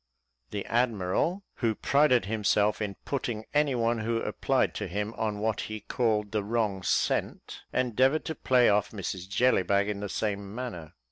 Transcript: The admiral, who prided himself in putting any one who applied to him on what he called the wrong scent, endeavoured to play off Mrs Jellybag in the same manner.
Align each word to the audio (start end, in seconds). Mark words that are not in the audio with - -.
The 0.49 0.65
admiral, 0.65 1.43
who 1.57 1.75
prided 1.75 2.25
himself 2.25 2.81
in 2.81 2.95
putting 3.05 3.45
any 3.53 3.75
one 3.75 3.99
who 3.99 4.17
applied 4.19 4.73
to 4.73 4.87
him 4.87 5.13
on 5.15 5.37
what 5.41 5.61
he 5.69 5.79
called 5.81 6.31
the 6.31 6.43
wrong 6.43 6.81
scent, 6.81 7.61
endeavoured 7.71 8.25
to 8.25 8.33
play 8.33 8.67
off 8.67 8.89
Mrs 8.89 9.29
Jellybag 9.29 9.87
in 9.87 9.99
the 9.99 10.09
same 10.09 10.55
manner. 10.55 10.95